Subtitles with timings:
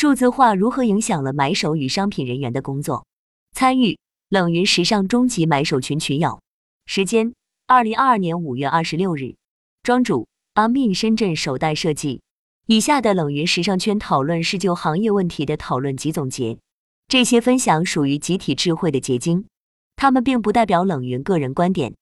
[0.00, 3.04] 数字化如何影响了买手与商品人员的工作？
[3.52, 3.98] 参与
[4.30, 6.40] 冷云时尚终极买手群群友，
[6.86, 7.34] 时间：
[7.66, 9.34] 二零二二年五月二十六日，
[9.82, 12.22] 庄主阿敏深圳首代设计。
[12.66, 16.56] 以下的冷云时尚圈讨论是就行业问题的讨论及总结，
[17.06, 19.44] 这些分享属于集体智慧的结晶，
[19.96, 21.94] 他们并不代表冷云个人观点。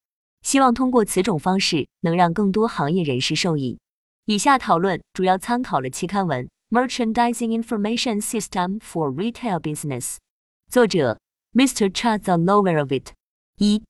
[0.42, 3.80] 希望通过此种方式能让更多行业人士受益。
[4.24, 10.16] 以下讨论主要参考了期刊文《Merchandising Information System for Retail Business》，
[10.70, 11.18] 作者
[11.54, 11.90] Mr.
[11.90, 13.06] Charles Loverovit。
[13.56, 13.82] 一、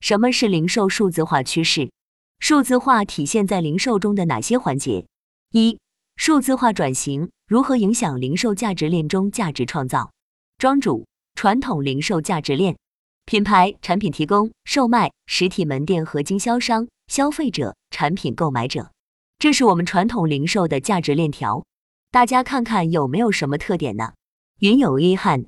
[0.00, 1.90] 什么是零售数字化趋势？
[2.38, 5.06] 数字化体现在零售中的哪些环节？
[5.52, 5.78] 一
[6.16, 10.12] 数字化转型如何影响零售价值链中价值创造？
[10.58, 12.76] 庄主，传统零售价值链，
[13.24, 18.92] 品牌、产品提供、售卖、实体门店和经销商、消费者、产品购买者，
[19.38, 21.64] 这是我们传统零售的价值链条。
[22.12, 24.14] 大家看看有没有什么特点呢？
[24.58, 25.46] 云有 A 汉，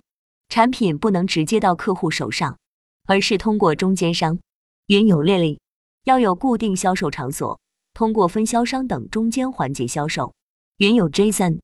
[0.48, 2.56] 产品不能直接到客户手上，
[3.04, 4.38] 而是通过中间商。
[4.86, 5.58] 云有 Lily，
[6.04, 7.58] 要有固定销售场所，
[7.94, 10.34] 通过分销商等中间环节销售。
[10.76, 11.58] 云有 Jason，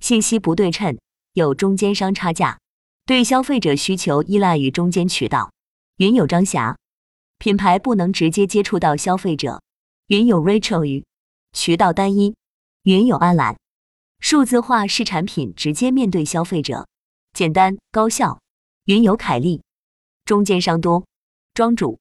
[0.00, 0.98] 信息不对称，
[1.34, 2.58] 有中间商差价，
[3.06, 5.52] 对消费者需求依赖于中间渠道。
[5.98, 6.76] 云有张霞，
[7.38, 9.62] 品牌不能直接接触到消费者。
[10.08, 11.04] 云有 Rachel 鱼，
[11.52, 12.34] 渠道单一。
[12.82, 13.56] 云有安澜，
[14.20, 16.86] 数字化是产品直接面对消费者，
[17.32, 18.38] 简单高效。
[18.84, 19.62] 云游凯丽，
[20.26, 21.04] 中间商多。
[21.54, 21.98] 庄主，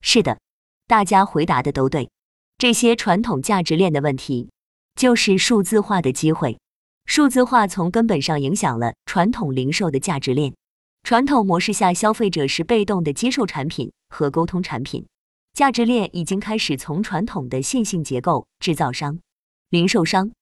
[0.00, 0.38] 是的，
[0.86, 2.10] 大家回答的都对，
[2.56, 4.48] 这些传统价值链的问题。
[4.96, 6.58] 就是数字化的机会。
[7.04, 10.54] 数字化从根本上影响了传统零售的价值链。
[11.02, 15.06] 传统模式下，消费者是被动的接受产品和沟通产品，
[15.52, 19.20] 价值链已经开始从传统的线性结构（制造商、
[19.70, 20.32] 零售商、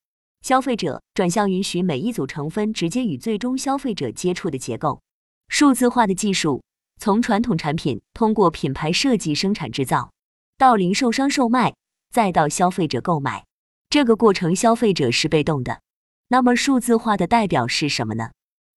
[0.43, 5.01] 消费者）转向允许每一组成分直接与最终消费者接触的结构。
[5.49, 6.63] 数字化的技术
[7.01, 10.11] 从传统产品通过品牌设计、生产、制造，
[10.57, 11.75] 到零售商售卖，
[12.11, 13.45] 再到消费者购买。
[13.91, 15.81] 这个过程，消费者是被动的。
[16.29, 18.33] 那么，数字化的代表是什么呢？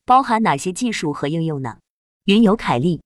[0.05, 1.79] 包含哪些技术和应用呢？
[2.25, 3.01] 云有凯利，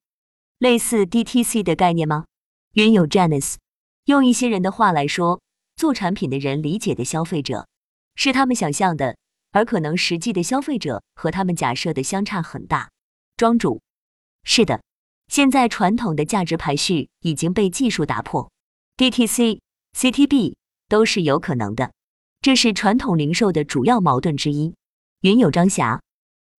[0.58, 2.26] 类似 DTC 的概念吗？
[2.74, 3.56] 云有 Janice，
[4.04, 5.40] 用一些人的话来说，
[5.74, 7.66] 做产品的人理解的消费者
[8.16, 9.16] 是他们想象的，
[9.52, 12.90] 而可能实际的消费者和他们假设的相差很大。
[13.36, 13.80] 庄主，
[14.42, 14.82] 是的，
[15.28, 18.50] 现在传统的价值排序已经被技术打破
[18.96, 19.60] ，DTC、
[19.96, 20.54] CTB
[20.88, 21.92] 都是有可能的。
[22.40, 24.74] 这是传统零售的主要矛盾之一。
[25.20, 26.00] 云有张霞，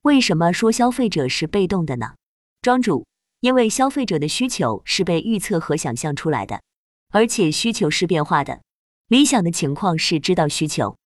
[0.01, 2.16] 为什么说消费者是被动的呢？
[2.62, 3.06] 庄主，
[3.40, 6.62] 因为消费者的需求是被预测和想象出来的，
[7.09, 8.62] 而且需求是变化的。
[9.07, 10.97] 理想的情况是知道需求，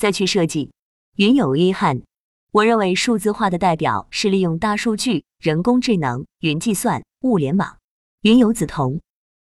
[0.00, 0.72] 再去设计。
[1.16, 2.00] 云有 A 汉，
[2.52, 7.76] 我认为数字化的代表是利用大数据、人工智能、云计算、物联网。
[8.22, 9.02] 云有梓潼，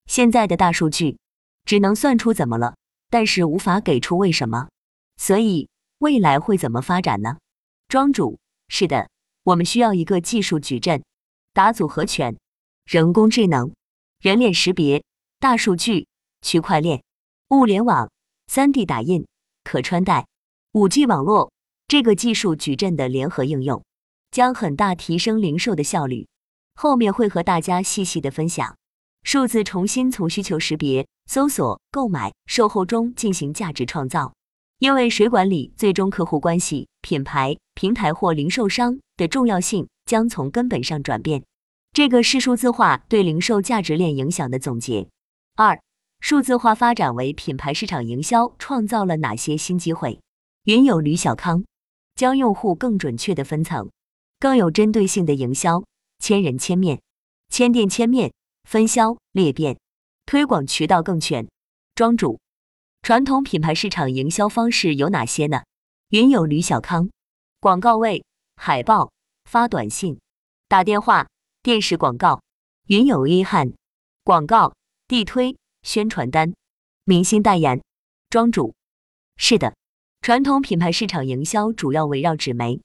[0.05, 1.17] 现在的大数据
[1.63, 2.75] 只能算出怎么了，
[3.09, 4.67] 但是无法给出为什么。
[5.15, 7.37] 所以未来会怎么发展呢？
[7.87, 8.37] 庄主，
[8.67, 9.09] 是的，
[9.43, 11.05] 我们需要一个技术矩阵，
[11.53, 12.35] 打组合拳，
[12.83, 13.73] 人工智能、
[14.19, 15.05] 人脸识别、
[15.39, 16.07] 大数据、
[16.41, 17.01] 区块链、
[17.51, 18.11] 物联网、
[18.47, 19.25] 三 D 打印、
[19.63, 20.27] 可穿戴、
[20.75, 21.51] 五 G 网络，
[21.87, 23.83] 这个技术矩阵的联合应用，
[24.31, 26.25] 将很大提升零售的效率。
[26.73, 28.75] 后面会和大家细细的分享，
[29.21, 34.33] 数字重新从需求识别、搜索、购买、售后中进行价值创造。
[34.79, 41.43] 因为水管理最终客户关系、品牌、平台或零售商的重要性将从根本上转变。
[41.91, 45.07] 这个是数字化对零售价值链影响的总结。
[45.55, 45.79] 二、
[46.19, 50.19] 数字化发展为品牌市场营销创造了哪些新机会？
[50.65, 51.65] 云有吕小康，
[52.15, 53.91] 将用户更准确的分层，
[54.39, 55.83] 更有针对性的营销，
[56.19, 57.01] 千人千面、
[57.49, 59.77] 千店千面，分销裂变，
[60.25, 61.45] 推广渠道更全。
[61.95, 62.39] 庄主。
[63.01, 65.63] 传统品牌市场营销方式有哪些呢？
[66.07, 67.09] 云有吕小康，
[67.59, 68.23] 广告位、
[68.55, 69.11] 海报、
[69.43, 70.17] 发短信、
[70.69, 71.27] 打电话、
[71.61, 72.41] 电视广告。
[72.87, 73.73] 云有 A 汉，
[74.23, 74.73] 广告、
[75.09, 76.53] 地推、宣传单、
[77.03, 77.81] 明星代言。
[78.29, 78.73] 庄主，
[79.35, 79.75] 是的，
[80.23, 82.79] 传统品牌市场营销主要围绕纸媒、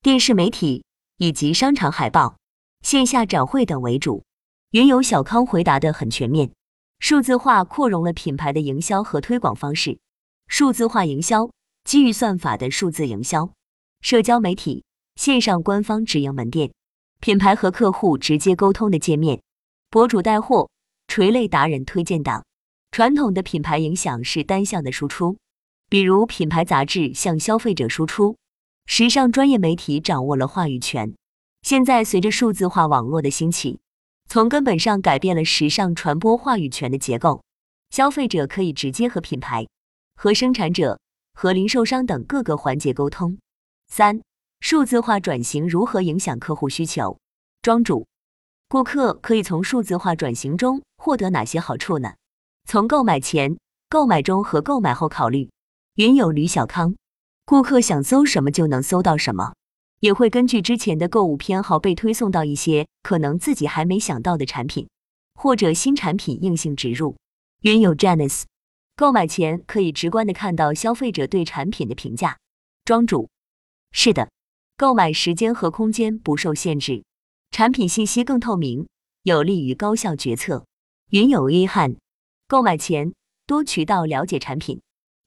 [0.00, 0.84] 电视媒体
[1.16, 2.36] 以及商场海报、
[2.82, 4.22] 线下展会等为主。
[4.70, 6.52] 云有小康回答的很全面。
[7.00, 9.98] 数字化扩容了品牌的营销和推广方式。
[10.46, 11.50] 数字化营销
[11.82, 13.50] 基于算法的数字营销，
[14.00, 14.84] 社交媒体、
[15.16, 16.70] 线上官方直营门店、
[17.18, 19.42] 品牌和客户直接沟通的界面、
[19.90, 20.70] 博主带货、
[21.08, 22.40] 垂类达人推荐等。
[22.92, 25.36] 传统的品牌影响是单向的输出，
[25.88, 28.36] 比如品牌杂志向消费者输出，
[28.86, 31.14] 时尚专业媒体掌握了话语权。
[31.62, 33.78] 现在随着数字化网络的兴起，
[34.28, 37.42] 从根本上改变了时尚传播话语权的结构。
[37.90, 39.66] 消费者可以直接和品牌、
[40.16, 40.98] 和生产者、
[41.32, 43.38] 和零售商等各个环节沟通。
[43.86, 44.20] 三、
[44.60, 47.16] 数字化转型如何影响客户需求？
[47.62, 48.06] 庄主，
[48.68, 52.14] 顾客可以从数字化转型中获得哪些好处呢？
[52.68, 53.56] 从购买前、
[53.88, 55.48] 购买中和购买后考虑。
[55.96, 56.96] 云友吕小康，
[57.46, 59.54] 顾客想搜什么就能搜到什么，
[60.00, 64.88] 也会根据之前的购物偏好被推送到一些可能自己还没想到的产品，
[65.36, 67.14] 或者新产品硬性植入。
[67.60, 68.42] 云友 Janice，
[68.96, 72.38] 购买前可以直观的看到消费者对产品的评价。
[72.84, 73.30] 庄主，
[73.92, 74.28] 是的，
[74.76, 77.04] 购买时间和空间不受限制，
[77.52, 78.88] 产品信息更透明，
[79.22, 80.66] 有利于高效决策。
[81.10, 81.94] 云友 A 汉，
[82.48, 83.14] 购买前
[83.46, 84.80] 多渠道了解产品。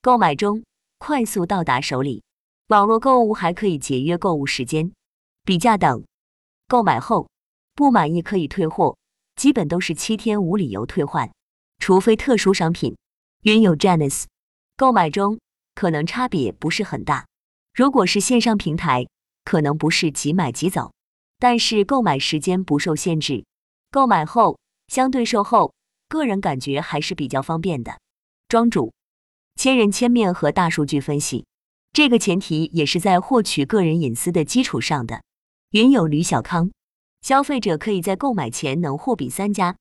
[0.08, 0.64] 购买中
[1.00, 2.24] 快速到达手里，
[2.68, 4.94] 网络购物还可以节约购物时间。
[5.44, 6.06] 比价等，
[6.70, 7.28] 购买后
[7.76, 8.96] 不满意可以退货，
[9.36, 11.30] 基本都是七天无理由退换，
[11.80, 12.96] 除非特殊商品。
[13.44, 14.24] 云友 Janice，
[14.78, 15.42] 购买中
[15.76, 17.26] 可能差别不是很大。
[17.74, 19.06] 如果是线上平台，
[19.44, 20.94] 可能不是即买即走，
[21.38, 23.44] 但是购买时间不受限制。
[23.92, 24.58] 购买后
[24.88, 25.74] 相对售后，
[26.08, 28.00] 个人感觉还是比较方便的。
[28.48, 28.94] 庄主。
[29.58, 31.48] 千人千面和大数据分析，
[31.92, 35.24] 这个前提也是在获取个人隐私的基础上的。
[35.72, 36.70] 云友吕小康，
[37.24, 39.76] 消费者可以在购买前能货比三家，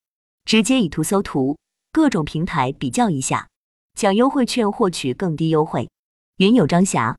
[0.46, 1.58] 直接以图搜图，
[1.92, 3.48] 各种平台比较一下，
[3.94, 5.90] 抢优惠券获取更低优惠。
[6.38, 7.18] 云友张霞，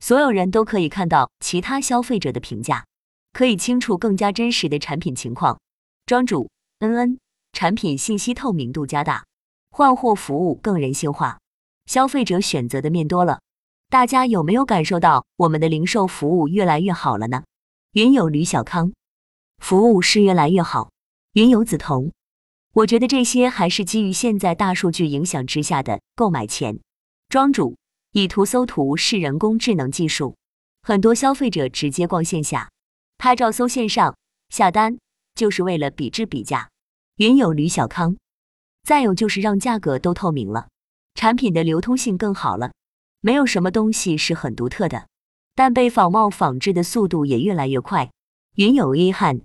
[0.00, 2.84] 所有人都可以看到其他消费者的评价，
[3.32, 5.58] 可以清楚更加真实的产品情况。
[6.04, 6.50] 庄主
[6.80, 7.18] 恩恩，
[7.54, 9.24] 产品信息透明度加大，
[9.70, 11.38] 换货服务更人性化。
[11.86, 13.40] 消费者选择的面多了，
[13.88, 17.44] 大家有没有感受到我们的零售服务越来越好了呢？
[17.92, 18.92] 云友吕小康，
[19.58, 20.90] 服务是越来越好。
[21.32, 22.10] 云友梓潼，
[22.72, 26.78] 我觉得这些还是基于现在大数据影响之下的购买前。
[27.28, 27.76] 庄主，
[28.12, 30.36] 以图搜图是人工智能技术，
[30.82, 32.70] 很多消费者直接逛线下，
[33.18, 34.16] 拍照搜线上
[34.48, 34.98] 下单，
[35.34, 36.68] 就是为了比质比价。
[37.16, 38.16] 云友吕小康，
[38.82, 40.68] 再有就是让价格都透明了。
[41.16, 42.72] 产品的流通性更好了，
[43.22, 45.08] 没有什么东西是很独特的，
[45.54, 48.10] 但被仿冒仿制的速度也越来越快。
[48.56, 49.40] 云友 A 汉，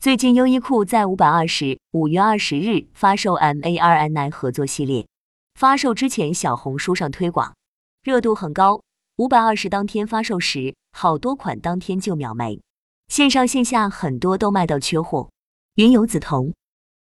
[0.00, 5.06] 最近优衣库在五百二十五月二十日发售 M A R N I 合作系列，
[5.54, 7.54] 发售之前小红书上推广
[8.02, 8.82] 热度很高，
[9.16, 12.60] 五百二十当天发售时，好多款当天就秒没，
[13.06, 15.30] 线上线下很多都卖到缺货。
[15.76, 16.52] 云友梓潼，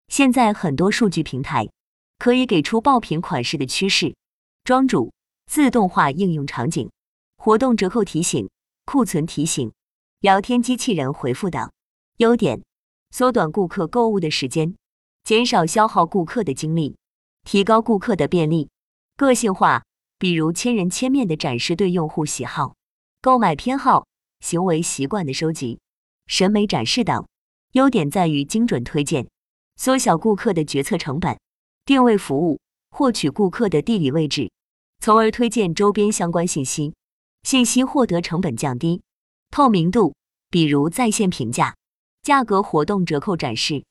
[0.06, 1.68] 现在很多数据平台。
[2.18, 4.14] 可以给出爆品款式的趋势，
[4.64, 5.12] 庄主
[5.46, 6.90] 自动化应用场景、
[7.36, 8.48] 活动折扣提醒、
[8.84, 9.72] 库存提醒、
[10.20, 11.70] 聊天机器人回复等。
[12.18, 12.62] 优点：
[13.10, 14.74] 缩短顾客购物的时间，
[15.24, 16.96] 减少消耗顾客的精力，
[17.44, 18.70] 提高顾客的便利。
[19.16, 19.82] 个性化，
[20.18, 22.74] 比如千人千面的展示对用户喜好、
[23.20, 24.06] 购买偏好、
[24.40, 25.78] 行为习惯的收集、
[26.26, 27.26] 审美展示等。
[27.72, 29.26] 优点在于精准推荐，
[29.76, 31.36] 缩小顾客的决策成本。
[31.86, 32.60] 定位服务，
[32.90, 34.50] 获取顾客的地理位置，
[35.00, 36.94] 从而推荐周边相关信息，
[37.42, 39.02] 信息获得成本降低。
[39.50, 40.14] 透明度，
[40.48, 41.76] 比如在线评价、
[42.22, 43.84] 价格、活动、折扣展示。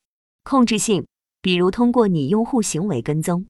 [0.43, 1.05] 控制性，
[1.41, 3.45] 比如通过你用户行为跟踪，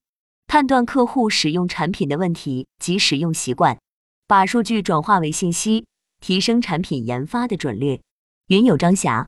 [0.45, 3.79] 判断客户使用产品的问题及使用习惯，
[4.27, 5.85] 把数据转化为信息，
[6.19, 8.01] 提升产品研发的准略。
[8.47, 9.25] 云有张霞，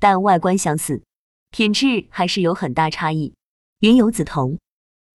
[0.00, 1.04] 但外观相似，
[1.52, 3.32] 品质还是有很大差异。
[3.80, 4.58] 云游梓潼，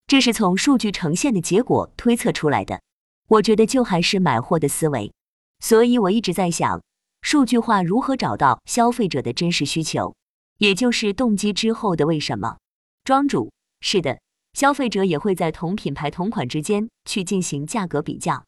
[0.07, 2.81] 这是从数据呈现的结果推测出来的。
[3.27, 5.13] 我觉得就还是买货的思维，
[5.59, 6.81] 所以我一直在想，
[7.21, 10.15] 数据化如何找到消费者的真实需求，
[10.57, 12.57] 也就是动机之后的为什么。
[13.03, 14.19] 庄主，是的，
[14.53, 18.43] 消费者也会在同品牌同款之间去进行价格比较，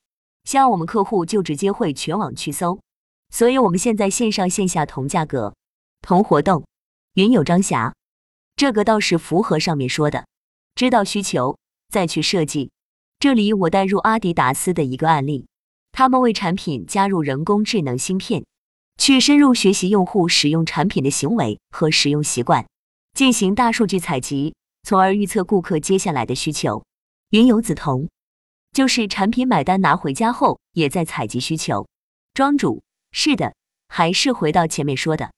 [0.46, 2.80] 像我们客户就直接会全网去搜，
[3.30, 5.54] 所以我们现在线上线下同价格、
[6.02, 6.66] 同活动。
[7.14, 7.94] 云友张霞。
[8.58, 10.26] 这个倒是符合上面说的，
[10.74, 11.60] 知道需求
[11.90, 12.72] 再去设计。
[13.20, 15.46] 这里我带入阿迪达斯的一个案例，
[15.92, 18.44] 他们为产品加入人工智能芯片，
[18.98, 22.68] 去深入学习用户使用产品的行为和使用习惯，
[23.14, 26.84] 进行大数据采集，从而预测顾客接下来的需求。
[27.30, 28.08] 云游梓潼，
[28.72, 31.88] 就是产品买单拿回家后，也在采集需求。
[32.34, 33.54] 庄主，是的，
[33.88, 35.32] 还是回到前面说的，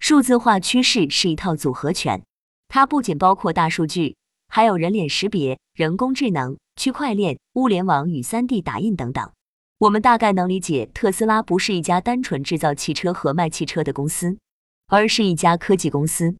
[0.00, 2.24] 数字化趋势是一套组合拳。
[2.68, 4.16] 它不仅包括大数据，
[4.48, 9.30] 还有人脸识别、人工智能、区块链、物联网与 3D 打印等等。
[9.78, 14.38] 我们大概能理解，特斯拉不是一家单纯制造汽车和卖汽车的公司，
[14.86, 16.36] 而是一家科技公司。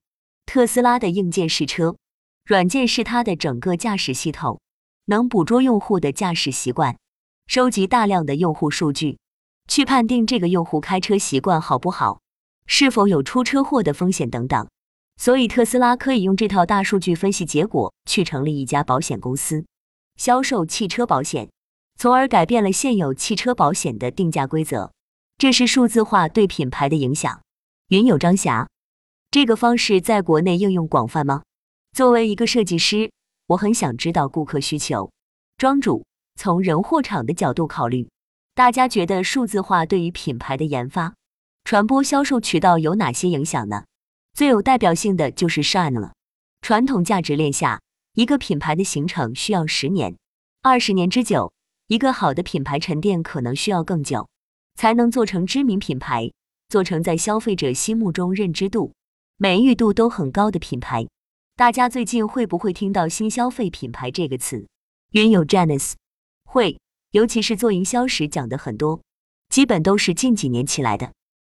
[0.46, 1.96] 特斯拉的硬件是车，
[2.44, 4.60] 软件是它的整个驾驶系统，
[5.06, 6.96] 能捕捉用户的驾驶习惯，
[7.46, 9.18] 收集大量的用户数据，
[9.68, 12.20] 去判定这个用户开车习惯好不好，
[12.66, 14.68] 是否有出车祸的风险等等。
[15.16, 19.64] 所以，特斯拉可以用这套大数据分析结果去成立一家保险公司，
[20.16, 21.48] 销售汽车保险，
[21.96, 24.92] 从而改变了现有汽车保险的定价规则。
[25.38, 27.40] 这是数字化对品牌的影响。
[27.88, 28.68] 云友张霞，
[29.30, 31.42] 这个方式在国内应用广泛吗？
[31.92, 33.10] 作为一个设计师，
[33.48, 35.10] 我很想知道顾客需求。
[35.56, 36.04] 庄主，
[36.34, 38.08] 从人货场的角度考虑，
[38.54, 41.14] 大家觉得数字化对于品牌的研发、
[41.64, 43.84] 传播、销售渠道有哪些影响呢？
[44.34, 46.12] 最有代表性的就是 Shine 了。
[46.60, 47.80] 传统价值链下，
[48.14, 50.16] 一个品牌的形成需要十年、
[50.60, 51.52] 二十年之久，
[51.86, 54.28] 一个好的品牌沉淀可能需要更久，
[54.74, 56.32] 才能做成知名品牌，
[56.68, 58.92] 做成在消费者心目中认知度、
[59.36, 61.06] 美誉度都很高的品牌。
[61.54, 64.66] 大家最近会不会听到新消费品牌这个词？
[65.12, 65.92] 云友 Janice
[66.42, 66.80] 会，
[67.12, 69.00] 尤其是做营销时讲的很多，
[69.48, 71.12] 基本都是近几年起来的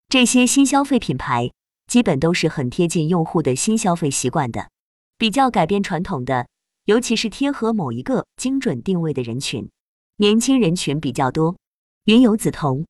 [0.09, 1.51] 这些新消费品牌。
[1.91, 4.69] 基本都是很贴近用户的新消费习惯的，
[5.17, 6.47] 比较改变传统的，
[6.85, 9.69] 尤其是贴合某一个精准定位的人群，
[10.15, 11.57] 年轻人群比较多。
[12.05, 12.85] 云游紫铜，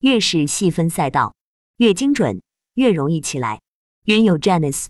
[0.00, 1.34] 越是细分赛道，
[1.78, 2.42] 越精准，
[2.74, 3.62] 越容易起来。
[4.04, 4.88] 云游 Janice，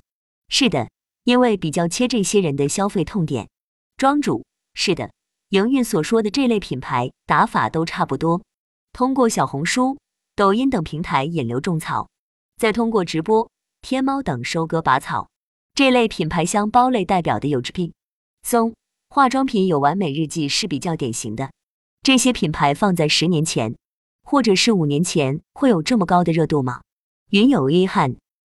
[0.48, 0.90] 是的，
[1.22, 3.48] 因为比较切这些人的消费痛点。
[3.96, 4.44] 庄主，
[4.74, 5.12] 是的，
[5.50, 8.42] 营运所说的这类品牌打法都差不多，
[8.92, 9.96] 通过小红书、
[10.34, 12.08] 抖音等平台引流种草。
[12.56, 13.50] 再通过直播、
[13.82, 15.28] 天猫等收割拔草，
[15.74, 17.92] 这类品牌箱包类代表的有 GP、
[18.42, 18.74] 松
[19.08, 21.50] 化妆品有完美日记是比较典型的。
[22.02, 23.74] 这些品牌放在十年前
[24.22, 26.82] 或者是五年前会有这么高的热度吗？
[27.30, 28.16] 云有遗憾，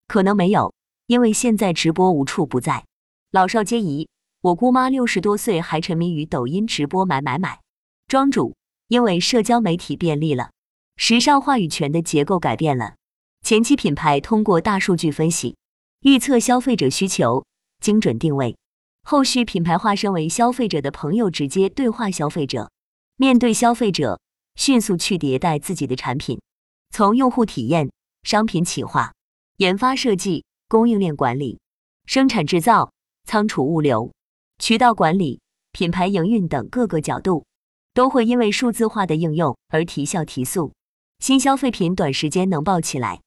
[0.08, 0.72] 可能没有，
[1.06, 2.84] 因为现在直播无处不在，
[3.30, 4.08] 老少皆宜。
[4.40, 7.60] 我姑妈六十多岁还沉迷于抖音直播买买买。
[8.08, 8.54] 庄主，
[8.88, 10.50] 因为社交媒体便利了，
[10.96, 12.96] 时尚话语权的结构改变了。
[13.44, 15.54] 前期品牌通过大数据分析，
[16.00, 17.44] 预测消费者需求，
[17.78, 18.56] 精准定位；
[19.02, 22.70] 后续品牌化身为消费者的朋友，直接对话消费者，
[23.18, 24.18] 面对消费者，
[24.54, 26.40] 迅速去迭代自己的产品，
[26.88, 27.90] 从用户体验、
[28.22, 29.12] 商品企划、
[29.58, 31.58] 研发设计、供应链管理、
[32.06, 32.92] 生产制造、
[33.24, 34.10] 仓储物流、
[34.58, 35.38] 渠道管理、
[35.70, 37.44] 品牌营运等各个角度，
[37.92, 40.72] 都会因为数字化的应用而提效提速，
[41.18, 43.20] 新消费品短时间能爆起来。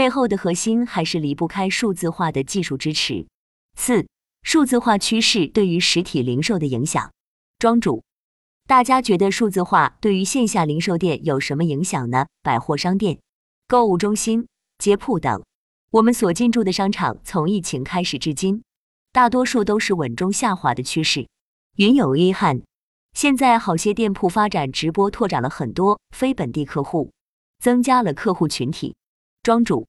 [0.00, 3.26] 背后的核心还是离不开数字化的技术支持。
[3.76, 4.06] 四、
[4.42, 7.12] 数字化趋势对于实体零售的影响。
[7.58, 8.02] 庄主，
[8.66, 12.24] 大家觉得数字化对于线下零售店有什么影响呢？
[12.42, 13.18] 百货商店、
[13.68, 15.44] 购物中心、街铺等，
[15.90, 18.62] 我们所进驻的商场，从疫情开始至今，
[19.12, 21.28] 大多数都是稳中下滑的趋势。
[21.76, 22.62] 云有遗憾，
[23.12, 27.10] 现在好些店铺发展直播，拓展了很多非本地客户，
[27.62, 28.94] 增加了客户群体。
[29.42, 29.86] 庄主，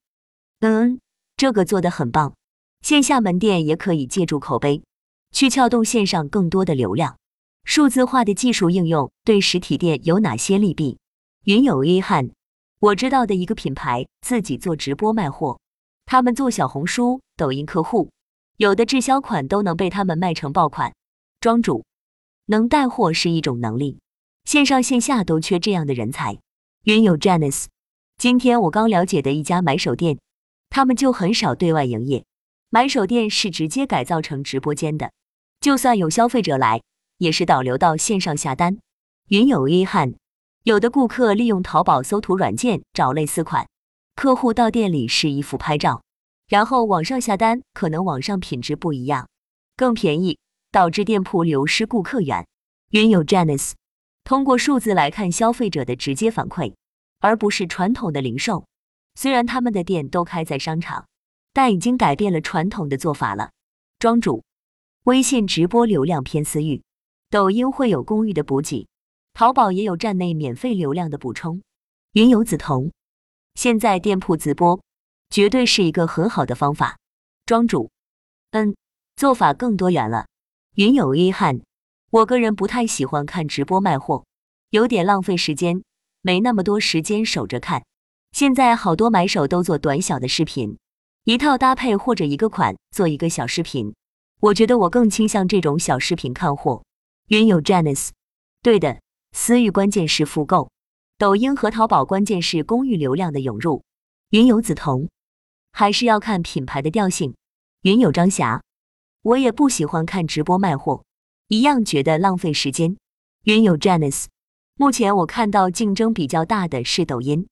[0.61, 0.99] 嗯，
[1.37, 2.33] 这个做的很棒。
[2.81, 4.81] 线下门店也可以借助口碑，
[5.31, 7.17] 去撬动线上更多的流量。
[7.63, 10.97] 数字化的技术应用对实体店有哪些利弊？
[11.45, 12.29] 云有约翰，
[12.79, 15.59] 我知道的一个品牌自己做直播卖货，
[16.05, 18.09] 他们做小红书、抖音客户，
[18.57, 20.93] 有的滞销款都能被他们卖成爆款。
[21.39, 21.83] 庄主，
[22.45, 23.99] 能带货是一种能力，
[24.45, 26.37] 线上线下都缺这样的人才。
[26.83, 27.65] 云有 Janice。
[28.17, 30.19] 今天我刚了解的一家买手店，
[30.71, 32.25] 他们就很少对外营业。
[32.71, 35.11] 买手店是直接改造成直播间的，
[35.59, 36.81] 就算有消费者来，
[37.17, 38.79] 也是导流到线上下单。
[39.27, 40.15] 云有遗憾，
[40.63, 43.67] 有的顾客利用淘宝搜图软件找类似款，
[44.15, 46.01] 客户到店里试衣服拍照，
[46.47, 49.27] 然后网上下单，可能网上品质不一样，
[49.75, 50.39] 更便宜，
[50.71, 52.47] 导致店铺流失顾客源。
[52.91, 53.73] 云有 Janice，
[54.23, 56.73] 通过数字来看消费者的直接反馈。
[57.23, 58.65] 而不是传统的零售，
[59.15, 61.05] 虽然他们的店都开在商场，
[61.53, 63.51] 但已经改变了传统的做法了。
[63.99, 64.43] 庄主，
[65.03, 66.83] 微信直播流量偏私域，
[67.29, 68.87] 抖音会有公域的补给，
[69.33, 71.61] 淘宝也有站内免费流量的补充。
[72.13, 72.91] 云游紫铜，
[73.55, 74.81] 现在店铺直播
[75.29, 76.97] 绝对是一个很好的方法。
[77.45, 77.89] 庄主，
[78.51, 78.75] 嗯，
[79.15, 80.27] 做法更多元了。
[80.75, 81.61] 云有遗憾，
[82.09, 84.25] 我个人不太喜欢看直播卖货，
[84.69, 85.83] 有点浪费时间。
[86.21, 87.83] 没那么多时间守着看，
[88.31, 90.77] 现在好多买手都做短小的视频，
[91.25, 93.93] 一套搭配或者一个款做一个小视频。
[94.39, 96.83] 我觉得我更倾向这种小视频看货。
[97.27, 98.09] 云有 Janice，
[98.61, 98.99] 对的，
[99.33, 100.69] 私域关键是复购，
[101.17, 103.83] 抖音和淘宝关键是公域流量的涌入。
[104.31, 105.09] 云有梓潼，
[105.73, 107.35] 还是要看品牌的调性。
[107.81, 108.63] 云有张霞，
[109.21, 111.03] 我也不喜欢看直播卖货，
[111.49, 112.95] 一样觉得浪费时间。
[113.43, 114.25] 云有 Janice，
[114.75, 117.47] 目前我看到竞争比较大的是抖音，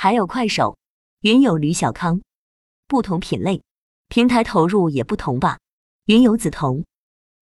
[0.00, 0.78] 还有快手。
[1.22, 2.20] 云有吕小康，
[2.86, 3.62] 不同品类
[4.08, 5.58] 平台投入也不同吧。
[6.04, 6.84] 云有梓潼，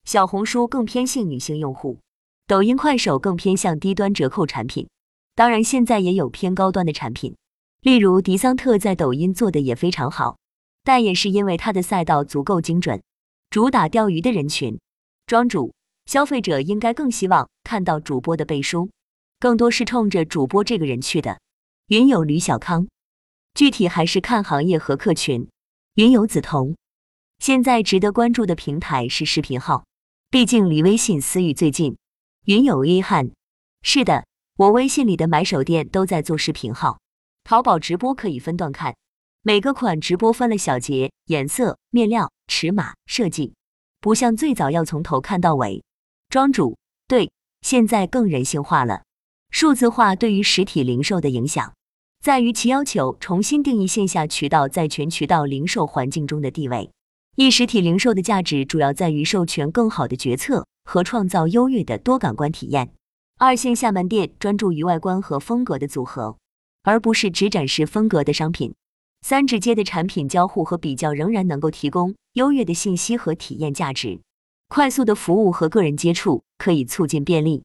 [0.06, 2.00] 小红书更偏性女性用户，
[2.48, 4.88] 抖音、快手更偏向低端折扣产品。
[5.36, 7.36] 当然，现在也有偏高端的产品，
[7.82, 10.38] 例如迪桑特在抖音做的也非常好，
[10.86, 13.04] 但也是因为它的赛道足够精准，
[13.50, 14.80] 主打钓鱼的人群。
[15.28, 15.74] 庄主
[16.06, 18.90] 消费者应该更希望看到主播的背书，
[19.42, 21.38] 更多是冲着主播这个人去的。
[21.88, 22.88] 云有吕小康，
[23.54, 25.48] 具体还是看行业和客群。
[25.94, 26.76] 云有梓潼，
[27.38, 29.86] 现在值得关注的平台是视频号，
[30.32, 31.96] 毕竟离微信私域最近。
[32.46, 33.30] 云有 A 汉，
[33.84, 34.26] 是的。
[34.58, 37.00] 我微信里的买手店都在做视频号，
[37.44, 38.96] 淘宝直播可以分段看，
[39.44, 43.54] 每个款直播分了小节、颜色、面料、尺码、设计，
[44.00, 45.84] 不像最早要从头看到尾。
[46.30, 49.04] 庄主，对，现在更人性化了。
[49.52, 51.74] 数字化对于实体零售的影响，
[52.22, 56.90] 在于其要求重新定义线下渠道在全渠道零售环境中的地位。
[57.36, 62.92] 一实体零售的价值主要在于授权更好的决策和创造优越的多感官体验。
[63.38, 66.38] 二线下门店专注于外观和风格的组合，
[66.84, 68.74] 而不是只展示风格的商品。
[69.22, 74.20] 三直接的产品交互和比较仍然能够提供优越的信息和体验价值。
[74.70, 77.64] 快速的服务和个人接触可以促进便利，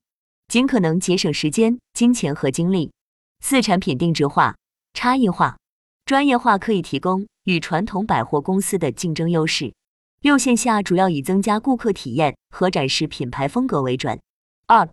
[0.50, 2.90] 尽可能节省时间、金钱和精力。
[3.38, 4.56] 四产品定制化、
[4.92, 5.56] 差异化、
[6.04, 9.72] 专业化可以提供与传统百货公司的竞争优势。
[10.18, 14.20] 六线下主要以增加顾客体验和展示品牌风格为准。
[14.66, 14.88] 二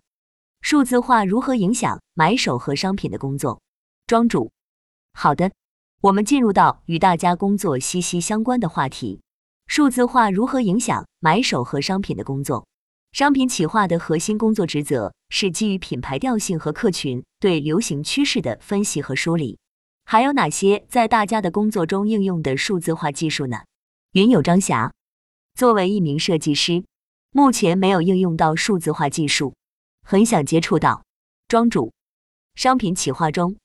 [0.60, 3.60] 数字化如何影响买手和商品的工作？
[4.06, 4.52] 庄主，
[5.14, 5.50] 好的，
[6.02, 9.20] 我们进入到与大家工作息息相关的话题：
[9.66, 12.64] 数字化如何影响买手和商品的工作？
[13.12, 19.58] 商品企划的核心工作职责是基于品牌调性和客群对流行趋势的分析和梳理。
[20.04, 23.58] 还有哪些在大家的工作中应用的数字化技术呢？
[24.12, 24.92] 云友张霞，
[25.54, 26.84] 作为一名设计师，
[27.32, 29.54] 目前没有应用到数字化技术。
[30.02, 31.04] 很想接触到，
[31.46, 31.92] 庄主，
[32.54, 33.56] 商品企划中，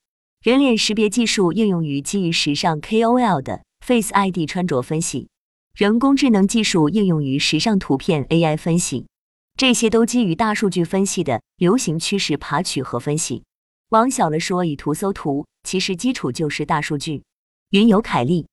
[0.42, 5.30] 人脸识别技术应用于基于时尚 KOL 的 Face ID 穿着分析，
[5.78, 9.08] 人工智能技术应用于时尚图片 AI 分析，
[9.56, 13.44] 这些都基于大数据分析的流行趋势爬取和分析。
[13.90, 17.24] 往小了说，以图搜图，其实基础就是大数据。
[17.70, 18.48] 云有凯利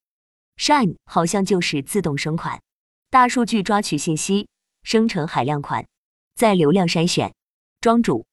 [0.56, 2.60] ，Shine 好像就是自动生款，
[3.10, 4.48] 大数据抓取信息，
[4.82, 5.86] 生成海量款，
[6.34, 7.32] 在流量筛选。
[7.80, 8.26] 庄主，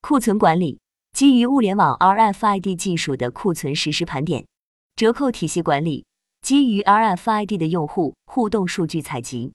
[0.00, 0.78] 库存管理。
[1.12, 4.46] 基于物联网 RFID 技术的库存实时盘点，
[4.96, 6.06] 折扣体系管理。
[6.42, 9.52] 基于 RFID 的用户互动数据采集，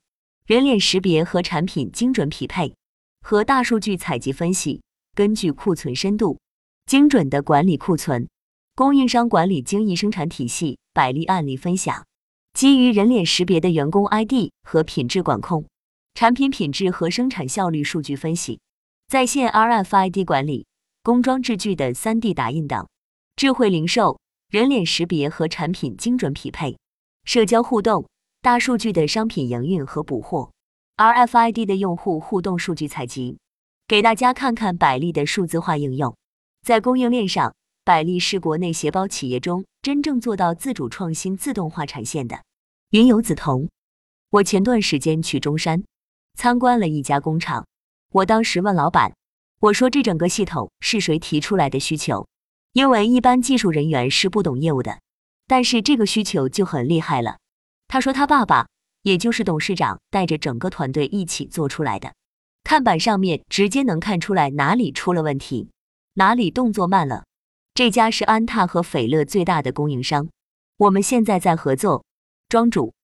[0.50, 2.74] 人脸识别和产品精准匹配
[3.20, 4.82] 和大数据采集分析，
[5.14, 6.40] 根据库存深度
[6.86, 8.28] 精准的管理库存，
[8.74, 12.04] 供应商管理精益生产体系百例案例分享，
[12.52, 15.66] 基于人脸识别的员工 ID 和品质管控，
[16.14, 18.58] 产品品质和生产效率数据分析。
[19.06, 20.66] 在线 RFID 管理、
[21.04, 22.88] 工装制具的 3D 打印等，
[23.36, 24.18] 智慧零售、
[24.50, 26.76] 人脸识别和产品精准匹配、
[27.22, 28.08] 社交互动、
[28.42, 30.50] 大数据的商品营运和补货、
[30.96, 33.36] RFID 的用户互动数据采集，
[33.86, 36.16] 给大家看看百丽的数字化应用。
[36.62, 42.40] 在供应链上，百丽是国内鞋包企业中真正做到自主创新、自动化产线的。
[42.92, 43.68] 云游梓潼，
[44.30, 45.84] 我前段时间去中山
[46.32, 47.66] 参观了一家工厂。
[48.10, 49.12] 我当时问老板，
[49.60, 52.26] 我说这整个系统是谁提出来的需求？
[52.72, 54.98] 因为一般技术人员是不懂业务的，
[55.46, 57.36] 但是这个需求就很厉害了。
[57.92, 58.68] 他说他爸爸，
[59.02, 62.12] 也就是董事长带着整个团队一起做出来的。
[62.62, 65.70] 看板上面直接能看出来哪里出了问题，
[66.14, 67.24] 哪里动作慢了。
[67.74, 70.28] 这家是安踏和斐乐最大的供应商，
[70.76, 72.04] 我们现在在合作。
[72.48, 72.94] 庄主，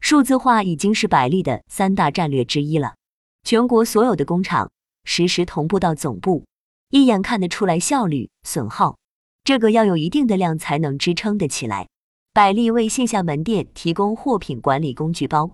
[0.00, 2.96] 数字化已经是百丽的三大战略之一了。
[3.44, 4.72] 全国所有的工厂
[5.04, 6.44] 实时同步到总部，
[6.90, 8.98] 一眼看得出来效率损耗，
[9.44, 11.86] 这个要有一定的量才能支撑得起来。
[12.34, 15.52] 百丽为线下门店提供货品管理工具包，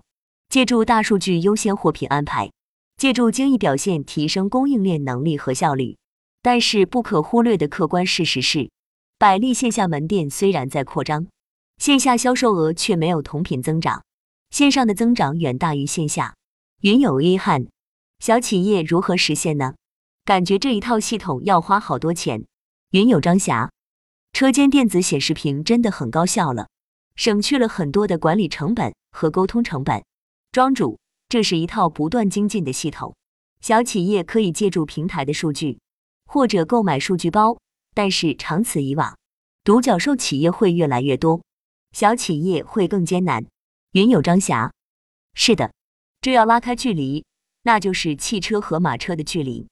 [0.49, 2.51] 借助大数据优先货品安排，
[2.97, 5.97] 借助精益表现提升供应链能力和效率。
[6.41, 8.71] 但是不可忽略的客观事实是，
[9.19, 11.27] 百丽线下门店虽然在扩张，
[11.77, 14.03] 线下销售额却没有同品增长，
[14.49, 16.33] 线上的增长远大于线下。
[16.81, 17.67] 云有 A 汉。
[18.17, 19.75] 小企业如何实现呢？
[20.25, 22.43] 感觉这一套系统要花好多钱。
[22.89, 23.69] 云有张霞，
[24.33, 26.67] 车间电子显示屏真的很高效了，
[27.15, 30.03] 省去了很多的管理成本和沟通成本。
[30.51, 33.15] 庄主，这是一套不断精进的系统，
[33.61, 35.79] 小企业可以借助平台的数据，
[36.25, 37.59] 或者购买数据包，
[37.93, 39.15] 但是长此以往，
[39.63, 41.41] 独角兽企业会越来越多，
[41.91, 43.45] 小企业会更艰难。
[43.91, 44.73] 云有张霞，
[45.35, 45.71] 是的，
[46.21, 47.25] 这要拉开距离，
[47.63, 49.67] 那就是汽车和马车的距离。